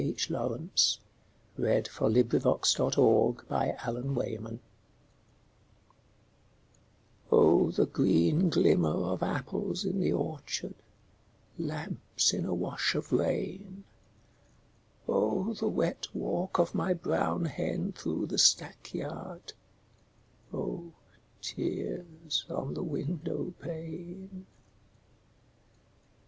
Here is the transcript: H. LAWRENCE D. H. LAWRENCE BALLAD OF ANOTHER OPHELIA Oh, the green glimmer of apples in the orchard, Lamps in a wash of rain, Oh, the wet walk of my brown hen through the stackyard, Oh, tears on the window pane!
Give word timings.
H. 0.03 0.31
LAWRENCE 0.31 0.97
D. 1.57 1.67
H. 1.67 1.99
LAWRENCE 1.99 1.99
BALLAD 2.25 2.33
OF 2.47 2.77
ANOTHER 2.79 3.87
OPHELIA 4.17 4.59
Oh, 7.31 7.69
the 7.69 7.85
green 7.85 8.49
glimmer 8.49 8.89
of 9.11 9.21
apples 9.21 9.85
in 9.85 9.99
the 9.99 10.11
orchard, 10.11 10.73
Lamps 11.59 12.33
in 12.33 12.45
a 12.45 12.53
wash 12.55 12.95
of 12.95 13.11
rain, 13.13 13.83
Oh, 15.07 15.53
the 15.53 15.67
wet 15.67 16.07
walk 16.15 16.57
of 16.57 16.73
my 16.73 16.95
brown 16.95 17.45
hen 17.45 17.91
through 17.91 18.25
the 18.25 18.39
stackyard, 18.39 19.53
Oh, 20.51 20.93
tears 21.43 22.45
on 22.49 22.73
the 22.73 22.81
window 22.81 23.53
pane! 23.61 24.47